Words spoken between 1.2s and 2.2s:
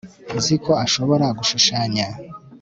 gushushanya